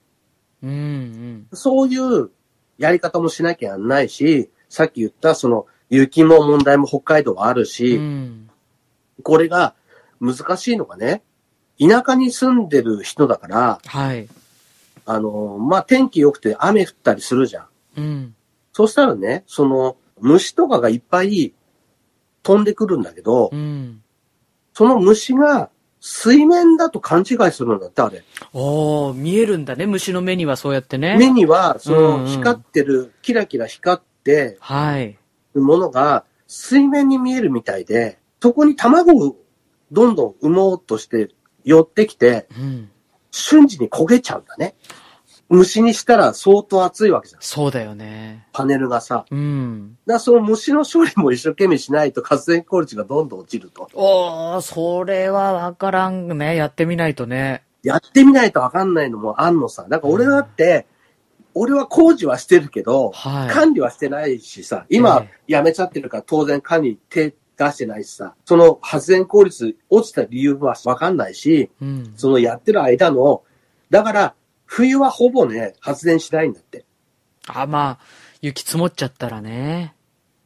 [0.63, 1.47] うんうん。
[1.53, 2.31] そういう
[2.79, 8.51] やり方もしなきゃないし、さっき言ったその雪も問題も北海道はあるし、うん。
[9.23, 9.75] これが
[10.21, 11.23] 難しいのがね、
[11.79, 14.29] 田舎に住んでる人だから、はい。
[15.05, 17.67] あの、まあ、天気良くて雨降ったりするじゃん。
[17.97, 18.35] うん。
[18.77, 21.55] そしたらね、その虫とかがいっぱい
[22.43, 24.03] 飛んでくるんだけど、うん。
[24.75, 28.23] その虫が水面だと勘違いするんだって、あれ。
[28.53, 29.87] おー、見えるんだね。
[29.87, 31.17] 虫の目にはそうやってね。
[31.19, 35.19] 目には、そうんうんの光ってる、キラキラ光ってはい。
[35.55, 39.39] るものが水面に見えるみたいで、そこに卵を
[39.91, 41.31] どんどん産もうとして
[41.65, 42.91] 寄ってきて、うん。
[43.31, 44.75] 瞬時に焦げちゃうんだね。
[45.49, 47.41] 虫にしたら相当熱いわけじゃん。
[47.43, 48.47] そうだよね。
[48.53, 49.27] パネルがさ。
[49.31, 49.97] うん。
[50.07, 53.89] だその虫の処理も一生懸命しないと発電効率がどんどん落ちると。
[53.95, 56.57] おー、それはわからんね。
[56.57, 57.63] やってみないとね。
[57.83, 59.87] やってみないとわかんないのもあんのさ。
[59.89, 60.87] だから俺だって、
[61.55, 63.49] 俺は工事はしてるけど、はい。
[63.49, 72.13] 管理はしてないしさ、今えやめちゃってるから当然管理手出してないしさ、その発電効率落ちた理由はわかんないし、うん。
[72.17, 73.43] そのやってる間の、
[73.89, 74.35] だから
[74.67, 76.85] 冬はほぼね、発電しないんだって。
[77.47, 78.05] あ、まあ、
[78.43, 79.95] 雪積もっちゃったらね。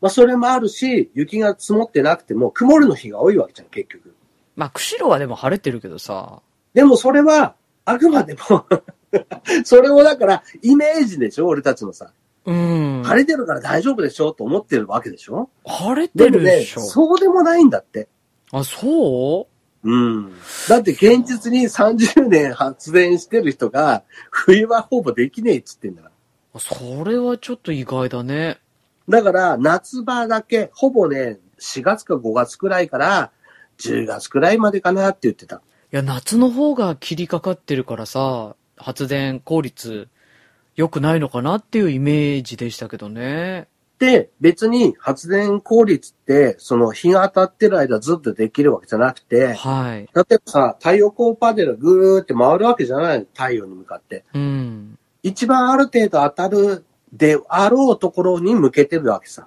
[0.01, 4.15] まあそれもあるし、雪が積もってなくても曇りの日が多いわけじゃん、結局。
[4.57, 6.41] まあ、釧路はでも晴れてるけどさ。
[6.75, 7.55] でもそれは、
[7.85, 8.67] あくまでも
[9.65, 12.13] それもだから、イメージでしょ俺たちのさ。
[12.47, 13.03] うん。
[13.05, 16.81] 晴れてるから大丈夫でしょと思ってるわけでしょ晴れてるでしょ。
[16.81, 18.09] そうでもないんだって。
[18.53, 19.50] あ、そう？
[19.83, 20.33] うん。
[20.69, 26.15] だって現実に30年発電してる人が、冬はほぼできねえっつってんだから。
[26.55, 28.59] あそれはちょっと意外だね。
[29.09, 33.31] だから、夏場だけ、ほぼね、4月か5月くらいから、
[33.79, 35.57] 10月くらいまでかなって言ってた。
[35.57, 35.61] い
[35.97, 40.09] や、夏の方が切りかかってるからさ、発電効率
[40.77, 43.69] 良くないのかなっていうイメージでしたけどね。
[44.01, 50.09] で、別に発電効率って、その日が当たってる間ずっとできるわけじゃなくて、はい。
[50.15, 54.25] 例えばさ、太陽光パネルがぐーって回るわけじゃない太陽に向かって。
[54.33, 54.99] うん。
[55.23, 59.47] 一番ある程度当たるであろうところに向けてるわけさ。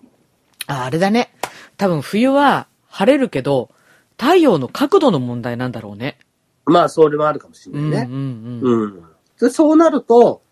[0.68, 1.34] あ、あれだね。
[1.78, 3.72] 多分冬は晴れるけど、
[4.20, 6.20] 太陽の角度の問題なんだろうね。
[6.66, 8.14] まあ、それもあるかもしれうんないね。
[8.14, 8.84] うんうん。
[8.84, 9.04] うん。
[9.40, 10.44] で、そうなると、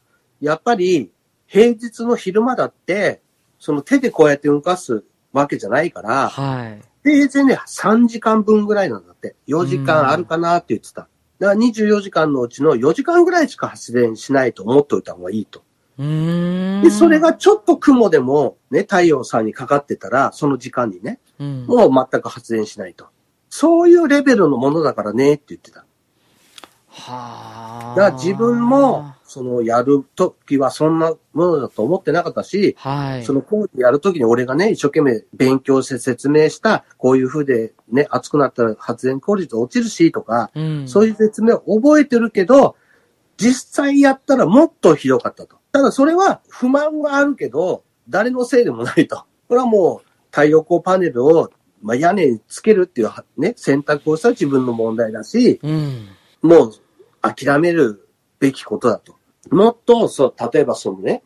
[0.42, 1.12] やっぱり、
[1.46, 3.22] 平日の昼間だって、
[3.62, 6.82] その手でこうやって動かすわけじゃないから、はい。
[7.04, 9.36] 平然ね、3時間分ぐらいなんだって。
[9.48, 11.08] 4時間あるかなって言ってた。
[11.38, 15.62] だから24時間のうちの4時間ぐらいしか発電しないと思っておいた方がいいと。
[16.00, 16.84] うーん。
[16.84, 23.10] で、それ、がちょっと雲でもね、太陽さんにかかってたら、その時間にね、うん、もう全く発電しないと。
[23.52, 25.86] そういうレベルのものだからねって言ってた。
[26.92, 27.96] はあ。
[27.96, 33.24] だから自分も、そのやるときはそんなものだと思ってなかったし、はい。
[33.24, 42.76] その工事やるときに俺がね、一生懸命勉強して説明した、こういう風でね、熱くなったら発電効率落ちるしとか、うん、そういう説明を覚えてるけど、
[43.38, 45.56] 実際やったらもっとひどかったと。
[45.72, 49.24] ただそれは不満はあるけど、誰のせいでもないと。
[49.48, 51.50] これはもう太陽光パネルを、
[51.82, 56.08] まあ、屋根につけるっていうね、選択をした自分の問題だし、うん。
[56.42, 56.74] もう
[57.22, 58.08] 諦める
[58.40, 59.16] べきことだと。
[59.50, 61.24] もっと、そう、例えばそのね、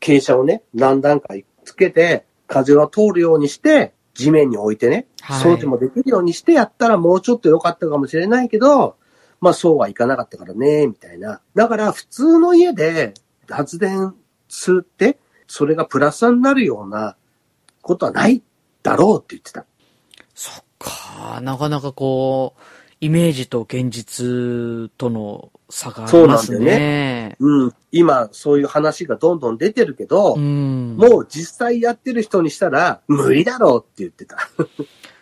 [0.00, 8.96] 傾斜をね、何段階つけて、風が通るようにして、地面に置いてね、はい掃除もできるようにしてやったらもうちょっと良かったかもしれないけど、
[9.40, 11.40] まあそうはいかなかったからね、みたいな。
[11.54, 13.14] だから普通の家で
[13.48, 14.14] 発電
[14.48, 17.16] するって、それがプラスになるような
[17.82, 18.42] ことはない
[18.82, 19.64] だろうって言ってた。
[20.34, 21.40] そっか。
[21.40, 22.62] なかなかこう、
[23.00, 27.36] イメージと現実との差がありますそうなんだね。
[27.38, 27.74] うん。
[27.92, 30.96] 今、そういう話がどんどん出てるけど、うん。
[30.98, 34.36] もう実際やってる人にしたら、無理だろうって言ってた。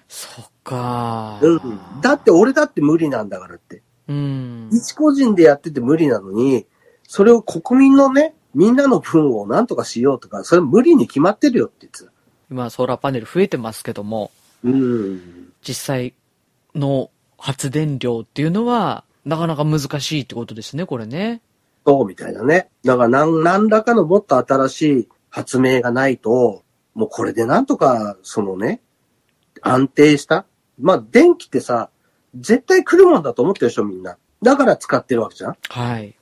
[0.09, 1.39] そっか。
[1.41, 1.61] うん。
[2.01, 3.83] だって俺だって無理なんだからって。
[4.09, 4.71] うん。
[4.73, 6.67] 一個人でやってて無理なのに、
[7.05, 12.11] それを国民のね、みんなの分を何とかしようとか、それ無理に決まってるよって言ってた。
[12.51, 14.33] 今、ソーラーパネル増えてますけども、
[14.65, 15.53] うん。
[15.63, 16.15] 実際
[16.75, 21.41] の発電量っていうのは、なかなか難しいってことですね、これね。
[21.87, 22.69] そうみたいなね。
[22.85, 28.81] だから何何らかのもっと新しい発明がないと、もうこれでなんとか、そのね、
[29.63, 30.47] 安定した。
[30.81, 31.91] まあ、電気ってさ、
[32.35, 34.19] 絶対来るもんだと思ってるでしょ、みんな。
[34.43, 36.15] だから使ってるわけじゃんはい。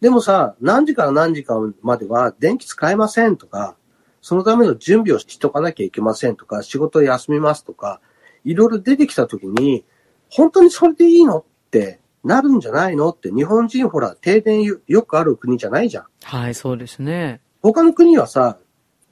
[0.00, 3.76] でもさ、何時から何時間までは電気使えませんとか、
[4.20, 8.00] そのための準備をしとかなきゃいけませんとか、仕事を休みますとか、
[8.44, 9.84] いろいろ出てきたときに、
[10.30, 16.06] 本当にそれでいいのってなるんじゃないのって、日本人ほら、停電よよくある国じゃないじゃん。
[16.22, 17.40] はい、そうですね。
[17.62, 18.58] 他の国はさ、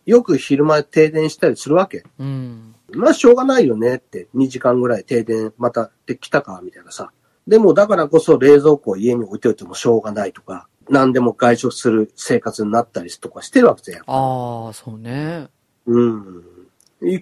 [0.06, 2.04] よく昼間停電したりするわけ。
[2.18, 2.74] うん。
[2.94, 7.12] まあ、しょうがないよねって、2時間ぐらい停電またできたか、みたいなさ。
[7.46, 14.02] でも、だからこそ冷蔵庫を家に置いておいてもしょうがないとか、何でも外食する生活になったりとかしてるわけじゃん。
[14.06, 15.48] ああ、そうね。
[15.86, 16.44] うん。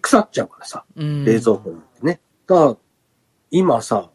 [0.00, 1.24] 腐っちゃうからさ、うん。
[1.24, 2.20] 冷蔵庫なんてね。
[2.46, 2.76] だから、
[3.50, 4.10] 今さ、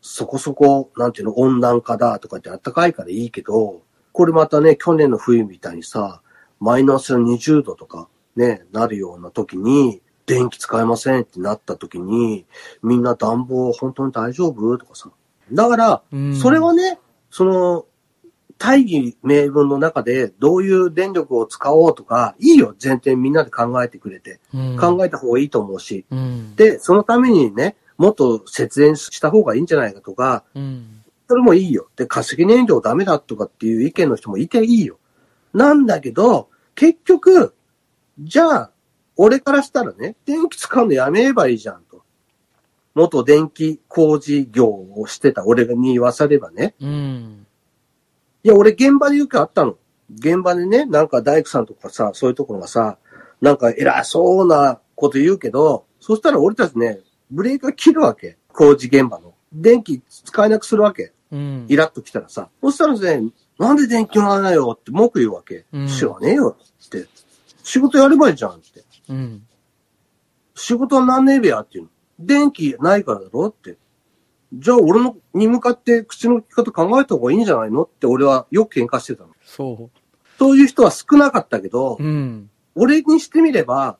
[0.00, 6.22] そこそこ、なんていうの、温暖化だとかって暖かいからいいけど、これまたね、去年の冬みたいにさ、
[6.60, 12.46] マイナス20度とかね、なるような時に、電気使えませんってなった時に、
[12.82, 15.10] みんな暖房本当に大丈夫とかさ。
[15.52, 16.98] だから、うんそれはね、
[17.30, 17.86] その、
[18.58, 24.40] 大義名分の中でどういう電力を使おうとか、いいよ、前提みんなで考えてくれて。
[24.52, 26.06] うん、考えた方がいいと思うし。
[26.10, 26.56] うん。
[26.56, 31.02] で、そのためにね、もっと節電した方がいいんじゃないかとか、うん。
[31.28, 31.88] それもいいよ。
[31.96, 34.98] で、化石燃料ダメだとかっていう意見の人もいていいよ。
[35.52, 37.54] なんだけど、結局、
[38.18, 38.70] じゃあ、
[39.16, 42.02] 俺からしたらね、電気使うのやめればいいじゃんと。
[42.94, 46.74] 元電気工事業をしてた俺に言わさればね。
[46.80, 47.46] うん。
[48.44, 49.76] いや、俺現場でよくあったの。
[50.14, 52.98] 現場でね、なんか大工さんとかさ、そういうところがさ、
[53.40, 58.38] なんか偉そうなこと言うけど、そしたら俺たちね、ブレーカー切るわけ。
[58.52, 59.34] 工事現場の。
[59.52, 61.12] 電気使えなくするわけ。
[61.30, 61.66] うん。
[61.68, 62.48] イラッと来たらさ。
[62.60, 65.66] そしたらね、なんで電気乗らないよって文句言うわけ。
[65.72, 67.06] うん知らねえよって。
[67.62, 68.84] 仕事やればいいじゃんって。
[69.08, 69.42] うん。
[70.54, 71.90] 仕事はなんねえべやっていうの。
[72.18, 73.76] 電気ないからだろって。
[74.54, 79.30] じゃあ俺のに向かって口の利き方考えた方がいいんじゃないのって俺はよく喧嘩してたの。
[79.44, 79.90] そ
[80.38, 82.02] そういう人は少なかったけど、う。
[82.02, 82.50] うん。
[82.74, 83.98] 俺にしてみれば、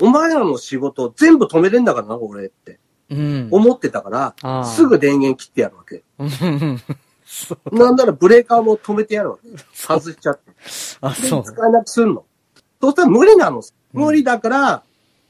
[0.00, 2.78] お前らの仕事全部止めれんだからな、俺って。
[3.10, 3.48] うん。
[3.50, 6.04] 思ってたから、すぐ電源切ってやるわけ。
[7.70, 9.48] なんならブレーカーも止めてやるわけ。
[9.74, 10.52] 外しちゃって。
[11.00, 11.42] あ、そう。
[11.44, 12.24] 使えなくすんの。
[12.80, 13.58] そしたら無理なの。
[13.58, 14.82] うん無理だから、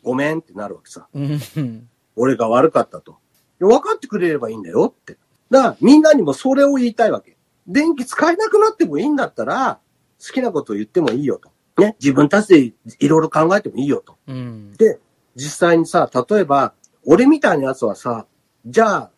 [0.03, 1.07] ごめんってなるわけさ。
[1.15, 1.89] うん。
[2.17, 3.19] 俺が悪かったと。
[3.61, 5.17] 分かってくれればいいんだよって。
[5.51, 7.37] だから、みんなにもそれを言いたいわけ。
[7.67, 9.79] 電気使えなくなってもいいんだったら、
[10.25, 11.51] 好きなことを言ってもいいよと。
[11.79, 11.97] ね。
[12.01, 14.17] 自分たちでいろいろ考えてもいいよと。
[14.27, 14.73] うん。
[14.75, 14.99] で、
[15.37, 16.75] 実際にさ、例えば、
[17.07, 18.27] 俺みたいなやつはさ、
[18.67, 19.11] じゃあ、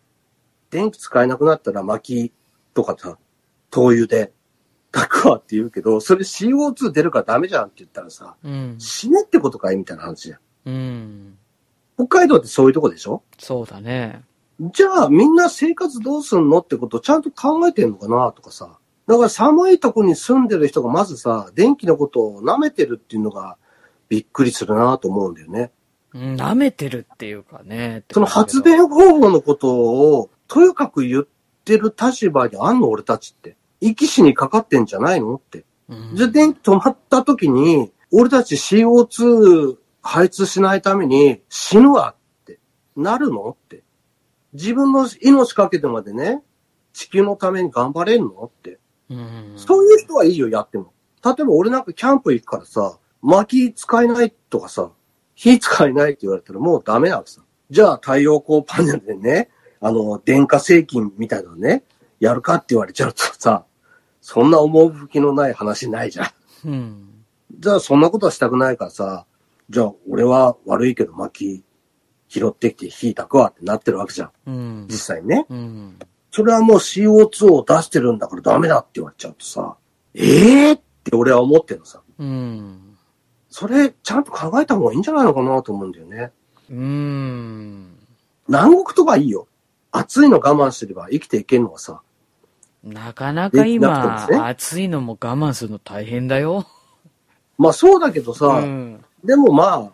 [0.71, 2.33] 電気使えなくなったら薪
[2.75, 3.19] とかさ、
[3.71, 4.33] 灯油で
[4.93, 8.77] 炊くわって言うけど、それ CO2 出るからダメじゃんって言ったらさ、うん。
[8.79, 10.41] 死ねってことかいみたいな話じゃん。
[10.67, 11.39] うん。
[11.97, 13.23] 北海道ってそういうとこでしょ？
[13.39, 14.23] そうだね。
[14.61, 18.79] じゃあみんな生活どうすんのってことをちゃんと考えてんのかなとかさ。
[19.07, 23.57] だから寒いとこに住んでる人がまずさ、電気のことを舐めてるっていうのが
[24.09, 25.73] びっくりするなと思うんだよね。
[26.13, 28.03] うん舐めてるっていうかね。
[28.11, 31.27] その発電方法のことをとにかく言っ
[31.65, 33.57] てる立場にあんの俺たちって。
[33.83, 35.65] 生き死にかかってんじゃないのって。
[35.89, 42.59] うんじゃあ電気止まった時に、俺たち CO2 排出しないために死ぬわって
[42.97, 43.83] なるのって。
[44.53, 46.43] 自分の命かけてまでね、
[46.93, 48.80] 地球のために頑張れんのって。
[49.11, 49.53] うん。
[49.57, 50.93] そういう人はいいよ、やっても。
[51.25, 54.91] 例えば俺なんかキャンプ行くからさ、薪使えないとかさ、
[55.35, 57.43] 火使えないって言われたらもうダメなわけさ。
[57.71, 61.85] じゃあ太陽光パネルでね、あの、電化製品みたいなのね、
[62.19, 63.65] やるかって言われちゃうとさ、
[64.21, 66.69] そんな趣のない話ないじゃん。
[66.69, 67.25] うん。
[67.59, 69.27] じゃあそんなことはしたくないからさ、
[69.71, 71.65] じゃあ俺は悪いけど薪
[72.29, 74.31] 拾ってきて火焚くわってなってるわけじゃん。
[74.47, 74.87] うん。
[74.89, 75.47] 実際ね。
[75.49, 75.99] うん。
[76.31, 79.77] それはもう CO2 を出してるんだからダメだって言われちゃうとさ、
[80.15, 82.01] ええー、って俺は思ってるのさ。
[82.19, 82.97] うん。
[83.49, 86.31] それちゃんと考えた方がいいんじゃないのかなと思うんだよね。
[86.71, 87.99] うん。
[88.47, 89.49] 南国とかいいよ。
[89.91, 92.01] 暑いの我慢すれば生きていけるのはさ。
[92.85, 96.67] なかなかで今ね、暑いのも我慢するの大変だよ。
[97.59, 99.05] まあそうだけどさ、うん。
[99.25, 99.91] でもまあ、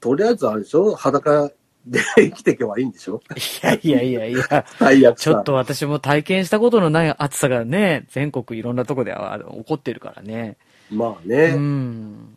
[0.00, 0.94] とりあえずあれでしょ？
[0.96, 1.50] 裸
[1.86, 3.22] で生きていけばいいんでしょ？
[3.34, 4.66] いやいやいやいや。
[4.78, 5.24] 最悪さ。
[5.24, 10.56] ちょっと私も体験したことのない暑さがね、全国いろんなとこでは起こってるからね。
[10.92, 11.54] うまあね。
[11.54, 12.34] ん。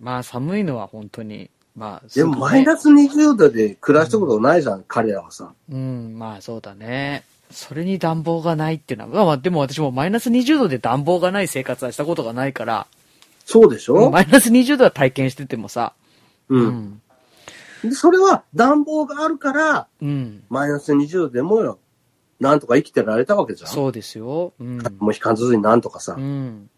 [0.00, 5.52] まあ寒いのは本当に、まあ、でもマイナス20度で暮らしたことないじゃん、彼らはさ。
[5.70, 7.24] うん、まあそうだね。
[7.50, 12.86] それに暖房がないっていうのは、まあでも私もマイナス20度で暖房がない生活はしたことがないから、
[13.44, 15.92] そうでしょ、マイナス20度は体験しててもさ、
[16.48, 17.01] うん、うん。
[17.82, 20.44] でそれは暖房があるから、うん。
[20.48, 21.78] マイナス20度でもよ、
[22.40, 23.70] なんとか生きてられたわけじゃん。
[23.70, 24.52] そうですよ。
[24.58, 24.78] うん。
[24.98, 26.14] もう引かずになんとかさ。
[26.18, 26.70] うん。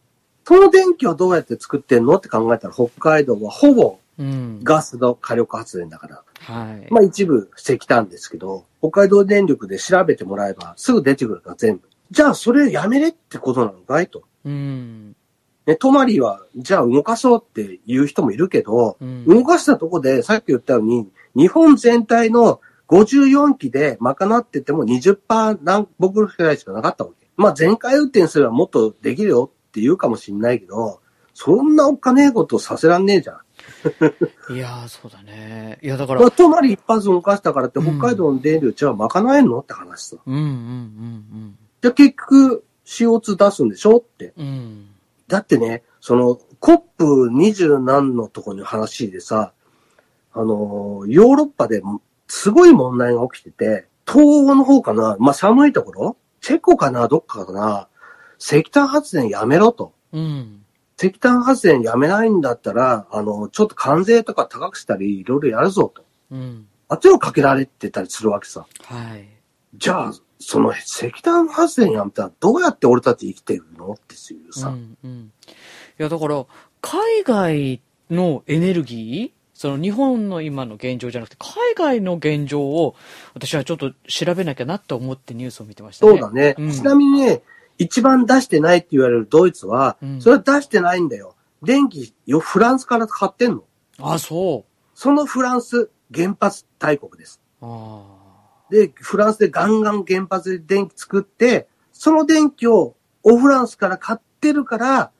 [0.46, 4.60] その電気はどうやって作ってんのって考えたら、北海道はほぼうん。
[4.62, 6.22] ガスの火力発電だから。
[6.40, 6.86] はい。
[6.90, 11.88] まあ一部石炭ですけど、北海道電力で調べてもらえばすぐ出てくるから全部。
[12.10, 14.22] じゃあそれやめれってことなのかいと。
[14.44, 15.16] うん。
[15.66, 27.26] ね、泊まりは、じゃあ動かそうって言う人もいるけど、うん動かしたとこで、さっき言ったように、日本全体の54機で賄ってても20%何僕くらいしかなかったわけ。
[27.36, 31.00] まあ全回運転すればもっとできるよって言うかもしんないけど、
[31.32, 33.36] そんなおっかねえことさせらんねえじゃん。
[34.54, 35.78] いやー、そうだね。
[35.82, 40.16] いや、だから、まあ、泊まり一発動かしたからってうん北海道の電力じゃあ賄えんのって話さ。
[40.24, 44.32] うんうんうんじゃあ結局 CO2 出すんでしょって。
[44.38, 44.86] うん。
[45.34, 45.38] うん。
[45.38, 49.52] だってね、その COP20 何のとこの話でさ、
[50.32, 51.82] あのー、ヨーロッパで
[52.26, 57.88] すごい問題が起きてて、東欧の方かな、まあ、寒いところチェコかなどっかかな
[58.38, 59.94] 石炭発電やめろと。
[60.12, 60.64] うん。
[60.98, 66.04] 石炭発電やめないんだったら、あの、ちょっと関税とか高くしたり、いろいろやるぞと。
[66.30, 66.66] うん。
[66.88, 68.66] あっちをかけられてたりするわけさ。
[68.82, 69.28] はい。
[69.74, 74.68] じゃあ、その石炭発電やめたらどうやって俺たち生きてるのっていうさ。
[74.68, 75.32] うんうん。
[75.46, 76.44] いや、だから、
[76.80, 82.96] 海外のエネルギーその日本の今の現状じゃなくて、海外の現状を、
[83.34, 86.12] 私はちょっと調べなきゃなと思ってニュースを見てましたね。
[86.12, 86.54] そうだね。
[86.58, 87.42] うんちなみにね、
[87.78, 91.36] 一番出してないって言われるドイツは、うんそれは出してないんだよ。
[91.62, 93.64] 電気よ、フランスから買ってんの。
[94.00, 94.64] あ、そ
[94.94, 97.40] そのフランス、原発大国です。
[97.62, 97.64] う。
[97.64, 98.02] あ
[98.74, 105.10] で、フランスでガンガン原発で電気作って、その電気をオフランスから買ってるから、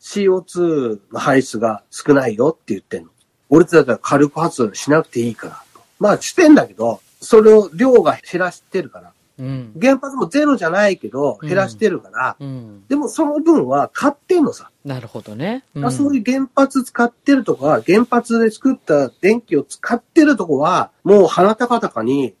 [0.00, 3.10] CO2 の排出が少ないよって言ってんの。
[3.48, 5.80] 俺たちは火力発電しなくていいからと。
[6.00, 9.08] まあしてんだけど、それを量が減らしてるから。
[9.08, 9.12] あ。
[9.38, 9.72] うん。
[9.80, 12.84] 原発もゼロじゃないけど、減らしてるから、うん。
[12.88, 14.70] でもその分は買ってんのさ。
[14.84, 15.64] なるほどね。
[15.82, 22.34] あそういう原発使ってるとか、原発で作った電気を使ってるとこは、もう鼻高々に、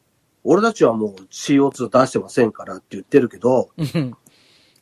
[0.44, 4.14] 俺たちはもう CO2 出してませんからって言ってるけど、うん。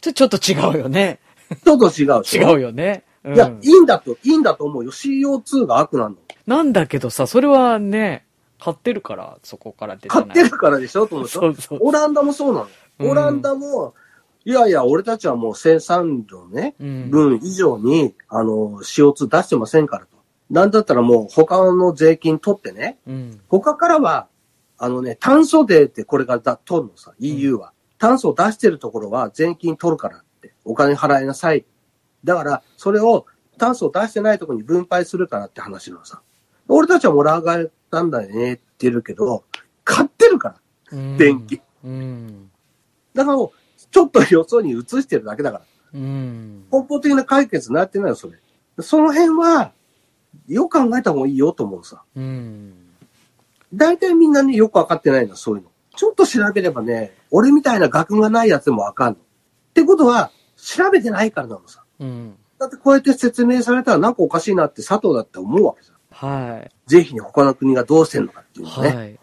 [0.01, 1.21] ちょっと違うよね。
[1.65, 3.05] ちょっと違う違うよね。
[3.07, 4.91] うんいや、いいんだと、いいんだと思うよ。
[4.91, 6.17] CO2 が悪なの。
[6.45, 8.27] なんだけどさ、それはね、
[8.59, 10.09] 買ってるから、そこから出て。
[10.09, 11.79] 買ってるからでしょと思そうそう。
[11.83, 12.67] オランダもそうな
[12.99, 13.13] うんの。
[13.13, 13.95] オランダも、
[14.45, 17.11] いやいや、俺たちはもう生産量ね、うん。
[17.11, 20.17] 分以上に、あの、CO2 出してませんからと。
[20.51, 23.41] なんだったらもう他の税金取ってね、うん。
[23.49, 24.27] 他からは、
[24.83, 27.73] あのね、炭素税ってこれがだ取るのさ、EU は。
[27.99, 31.65] 炭素を出してるところは税金取るからって、お金払いなさい。
[32.25, 33.27] だから、それを
[33.59, 36.21] 炭素を出してないところに分配するからって話なのさ。
[36.67, 39.45] 俺たちはもらう側なんだよねって言ってるけど、
[39.85, 40.49] 買ってるか
[40.91, 41.61] ら、うん電気。
[41.85, 42.51] うん。
[43.15, 45.65] だからもう、ちょっとよそに移してるだけだから。
[45.95, 46.65] うん。
[46.73, 48.37] 根本的な解決になってないよ、それ。
[48.81, 49.71] その辺は、
[50.49, 52.03] よく考えた方がいいよと思うさ。
[52.17, 52.82] うん。
[53.75, 55.71] 大体みんなね、よくわかってないんだ、そういうの。
[55.97, 59.19] ちょっと調べればね、俺みたいな学がないやつでもわかんの。
[59.19, 59.19] っ
[59.75, 61.85] てことは、調べてないからなのさ。
[61.99, 62.37] うん。
[62.59, 65.93] だってこうやって説明されたらなんかおかしいなって佐藤だって思うわけさ。
[66.11, 68.67] はぜひに他の国がどうしてんのかっていい。
[68.67, 68.97] うのをね。
[68.97, 69.19] はい。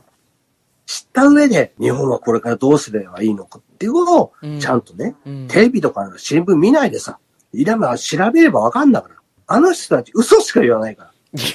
[0.85, 7.19] 知った上で、日本はこれからどうすればいいのかっていうのをうん、ちゃんとね、うんテレビとか新聞見ないでさ、
[7.53, 9.15] いれば調べればわかんだから。
[9.47, 11.11] あの人たち嘘しか言わないから。
[11.33, 11.45] いや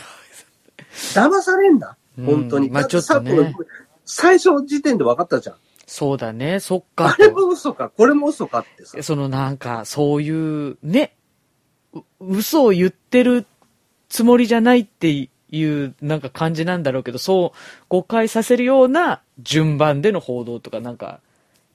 [1.14, 1.98] 騙されんだ。
[2.16, 2.68] 本当に。
[2.68, 3.54] うんまあちょっとね
[4.04, 5.56] 最初の時点で分かったじゃん。
[5.86, 7.22] そうだね、そっかあ。
[7.22, 9.02] れも嘘か、これも嘘かってさ。
[9.02, 10.30] そのなんか、そうい
[10.70, 11.14] う、ね、
[11.94, 13.46] う嘘を言ってる
[14.08, 21.20] つもりじゃないっていう、なんか感じなんだろうけど、そう誤解させるような順番での報道とか、なんか、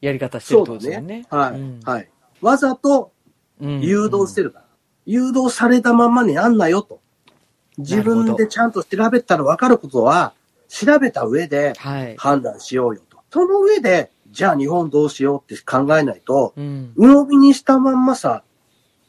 [0.01, 1.25] やり方してるってことですよね。
[1.29, 2.09] はい、うんはい。
[2.41, 3.11] わざと
[3.59, 4.65] うん誘導してるから。
[5.05, 7.01] 誘導されたままにあんなよと。
[7.79, 10.33] 自分でちゃんと調べたら分かることは、
[10.67, 12.15] 調べた上ではい。
[12.17, 13.17] 判断しようよと。
[13.31, 16.93] その上で、じゃあ日本どうしようって考えないと、うん。
[16.95, 18.43] 鵜呑みにしたまんまさ、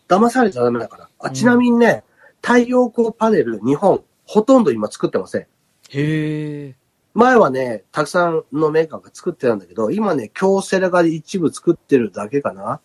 [0.08, 1.08] 騙されちゃダメだから。
[1.18, 2.04] あ、ちなみにね、
[2.42, 5.42] 太陽光パネル、日本、ほとんど今作ってません。
[5.42, 5.46] へ
[5.90, 6.74] え。
[7.12, 12.80] 前はね、たくさんのメーカーが作ってたんだけど、今ね、京セラが一部作ってるだけかな。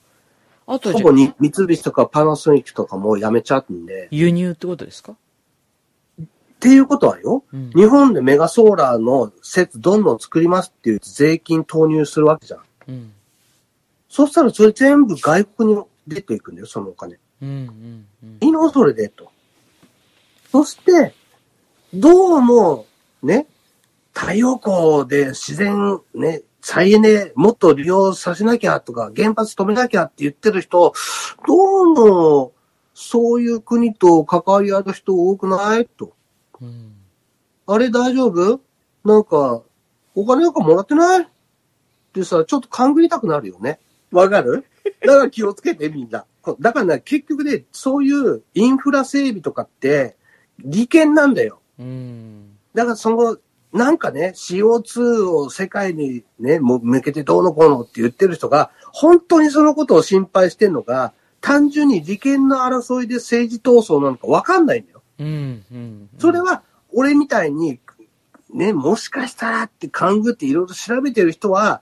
[0.68, 4.08] あとほぼに三菱とかパナソニックとかもうやめちゃうんで。
[4.10, 5.16] 輸入ってことですか？
[6.66, 12.62] っていうことはよ、うん日本でメガソーラーの説どんどん作りますっていう税金投入するわけじゃん。
[12.88, 13.14] うん。
[14.10, 17.20] そしたらそれ全部外国に出ていくんだよ、そのお金。
[17.42, 18.38] うんうんうん。
[18.42, 18.70] いいの？
[18.70, 19.32] それで、と。
[20.52, 21.14] そして、
[21.94, 22.88] どうも、
[23.22, 23.46] ね、
[24.14, 30.94] 太陽光で自然、ね、再エネもっと利用させなきゃとか、原発止めなきゃって言ってる人、
[31.48, 32.54] どうも、
[32.94, 35.86] そういう国と関わりある人多くない？
[35.86, 36.14] と。
[36.62, 36.96] うん
[37.68, 38.62] あれ大丈夫？
[39.04, 39.64] なんか、
[40.14, 41.24] お金なんかもらってない？
[41.24, 41.28] っ
[42.14, 43.80] てさ、ちょっと勘ぐりたくなるよね。
[44.12, 44.66] わかる？
[45.02, 46.26] だから気をつけてみんな。
[46.44, 50.16] こだからね、結局ね、そういうインフラ整備とかって、
[50.60, 51.60] 利権なんだよ。
[51.80, 52.56] うん。
[52.76, 53.38] だからその、
[53.74, 64.95] なんかね、CO2 を世界にね、もう向けてどうのこうのって言ってる人が、本当にそのことを心配してんのか、単純に利権の争いで政治闘争なのかわかんないんだよ。
[65.20, 66.10] うんうん。
[66.20, 67.80] それは、俺みたいに、
[68.54, 71.82] ね、もしかしたらって勘ぐっていろいろ調べてる人は、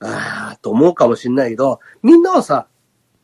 [0.00, 2.66] ああ、と思うかもしれないけど、みんなはさ、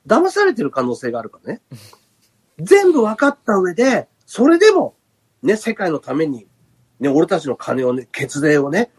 [0.06, 1.60] 騙されてる可能性があるからね。
[2.58, 4.94] 全部分かった上で、それでも、
[5.42, 6.46] ね、世界のために、
[7.00, 8.90] ね、俺たちの金をね、血税をね、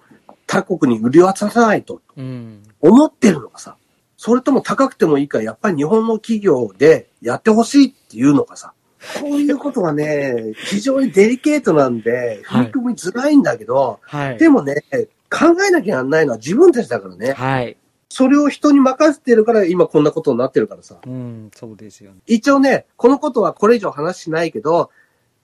[0.45, 2.63] 他国に売り渡さないとうん。
[2.81, 3.77] 思ってるのかさ、
[4.17, 8.73] それとも高くてもいいから、やっぱり日本の企業でやってほしいっていうのかさ、
[9.19, 14.37] こういうことはね、非常にデリケートなんで、はい踏み込みづらいんだけど、はい。
[14.37, 14.83] でもね、
[15.29, 17.33] 考えなきゃなんないのは自分たちだからね。
[17.33, 17.77] はい。
[18.09, 20.99] それを人に任せてるから今こんなことになってるからさ。
[21.05, 22.19] うん、そうですよね。
[22.27, 24.91] 一応ね、このことはこれ以上話しないけど、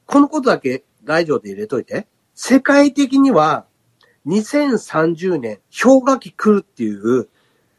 [0.05, 2.07] このことだけラジオで入れといて。
[2.36, 3.66] 世界的には
[4.26, 7.28] 2030年氷河期来るっていう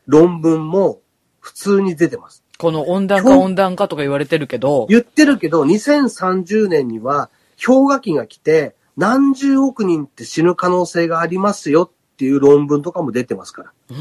[0.07, 1.01] 論文も
[1.39, 2.45] 普通に出てます。
[2.61, 7.31] この温暖化温暖化とか言われてるけど、言ってるけど、2030年には
[7.65, 13.73] 氷河期が来て何十億人って死ぬ可能性がありますよっていう論文とかも出てますから。
[13.89, 13.97] うー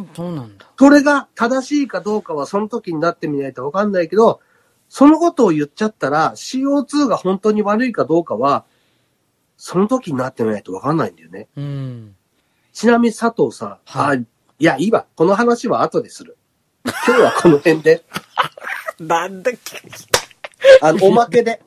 [0.00, 0.66] ん、そうなんだ。
[0.78, 4.40] それが正しいかどうかはその時になってみないとわかんないけど、
[4.90, 8.66] そのことを言っちゃったら CO2 が本当に悪いかどうかは、
[9.56, 11.48] その時になってみないとわかんないんだよね。
[11.56, 12.14] うん。
[12.74, 14.26] ちなみに佐藤さん、はいあ、い
[14.58, 15.06] や、いいわ。
[15.16, 16.36] この話は後でする。
[16.84, 18.02] 今日はこの辺で、
[18.98, 19.82] なんだっけ
[20.80, 21.60] あの、おまけで。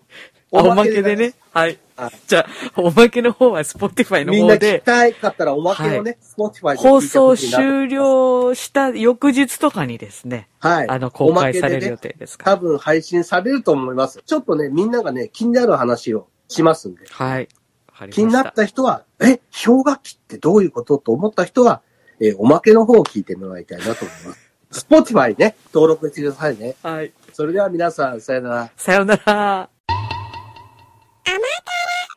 [0.52, 1.34] おまけでね。
[1.52, 2.12] はいはい。
[2.28, 2.46] じゃ
[2.76, 10.90] あ、おまけの方は Spotify のみんな聞き方で、たいかったらおまけをね、 Spotify で放送終了した翌日とかにですね、はい。
[10.90, 12.58] あの、公開される予定ですから。
[12.58, 14.22] 多分配信されると思います。
[14.26, 17.06] ちょっとね、みんながね、気になる話をしますんで。
[17.10, 17.48] はい。
[18.12, 21.82] 気になった人は、え、氷河期ってどういうことと思った人は、
[22.20, 24.45] えーおまけの方を聞いてもらいたいなと思います。
[24.72, 26.76] Spotify ね、登録してくださいね。
[26.84, 27.12] はい。
[27.34, 28.72] それでは皆さん、さよなら。
[28.76, 29.75] さよなら。